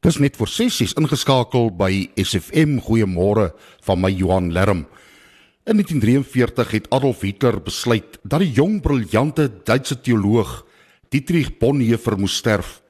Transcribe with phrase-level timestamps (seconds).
[0.00, 3.50] Dis net vir sessies ingeskakel by SFM Goeiemôre
[3.84, 4.86] van my Johan Lerm.
[5.68, 10.62] In 1943 het Adolf Hitler besluit dat die jong briljante Duitse teoloog
[11.12, 12.80] Dietrich Bonhoeffer moes sterf.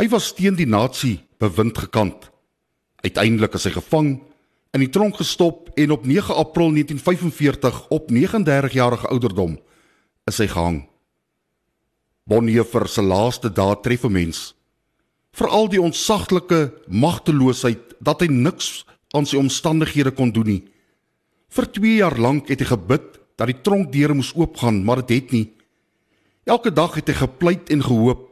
[0.00, 2.30] Hy was teen die nasie bewind gekant.
[3.04, 4.12] Uiteindelik is hy gevang,
[4.72, 9.58] in die tronk gestop en op 9 April 1945 op 39 jarige ouderdom
[10.24, 10.86] is hy gehang.
[12.24, 14.54] Bonhoeffer se laaste dae tref 'n mens
[15.38, 18.82] veral die ontsaglike magteloosheid dat hy niks
[19.14, 20.62] aan sy omstandighede kon doen nie.
[21.48, 23.06] Vir 2 jaar lank het hy gebid
[23.38, 25.46] dat die tronkdeure moes oopgaan, maar dit het nie.
[26.48, 28.26] Elke dag het hy gepleit en gehoop,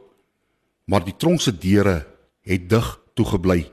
[0.89, 2.03] maar die tronk se deure
[2.47, 3.65] het dig toegebly.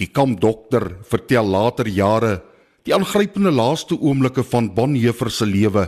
[0.00, 2.40] Die kampdokter vertel later jare
[2.86, 5.86] die aangrypende laaste oomblikke van Bonhoeffer se lewe.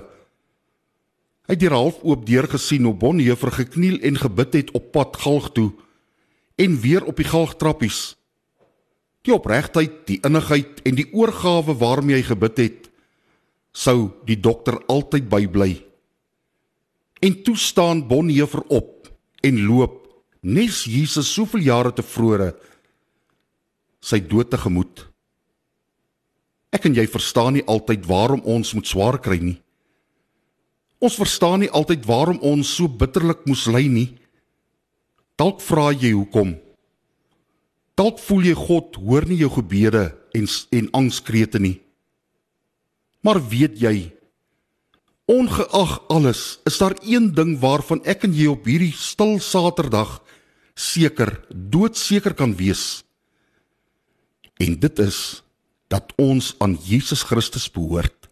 [1.48, 5.20] Hy het deur half oop deur gesien hoe Bonhoeffer gekniel en gebid het op pad
[5.22, 5.70] galg toe
[6.58, 8.16] en weer op die galg trappies.
[9.26, 12.88] Die opregtheid, die innigheid en die oorgawe waarmee hy gebid het,
[13.72, 15.76] sou die dokter altyd bybly.
[17.22, 19.10] En toe staan Bonhoeffer op
[19.42, 20.06] en loop
[20.42, 22.52] nes Jesus soveel jare tevore
[24.00, 25.02] sy dood tegemoet.
[26.74, 29.56] Ek en jy verstaan nie altyd waarom ons moet swaar kry nie.
[31.02, 34.08] Ons verstaan nie altyd waarom ons so bitterlik moes ly nie.
[35.38, 36.56] Dalk vra jy hoekom.
[37.98, 41.78] Dalk voel jy God hoor nie jou gebede en en angskrete nie.
[43.22, 43.96] Maar weet jy
[45.28, 50.22] ongeag alles is daar een ding waarvan ek en jy op hierdie stil Saterdag
[50.78, 53.04] seker doodseker kan wees.
[54.58, 55.42] En dit is
[55.92, 58.30] dat ons aan Jesus Christus behoort.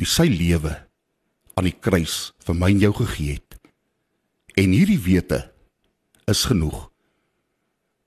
[0.00, 0.74] Wie sy lewe
[1.54, 3.43] aan die kruis vir my en jou gegee het.
[4.54, 5.40] En hierdie wete
[6.30, 6.88] is genoeg.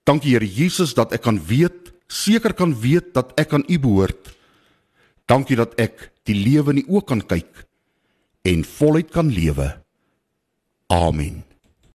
[0.08, 4.32] Dankie Here Jesus dat ek kan weet, seker kan weet dat ek aan U behoort.
[5.28, 7.66] Dankie dat ek die lewe in U oë kan kyk
[8.48, 9.68] en voluit kan lewe.
[10.88, 11.47] Amen.